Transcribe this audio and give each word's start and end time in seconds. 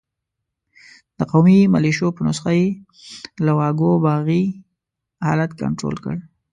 د 1.17 1.19
قومي 1.31 1.59
ملېشو 1.73 2.07
په 2.17 2.21
نسخه 2.27 2.51
یې 2.59 2.67
له 3.45 3.51
واګو 3.57 3.91
باغي 4.05 4.43
حالت 5.25 5.51
کنترول 5.61 5.97
کړ. 6.03 6.17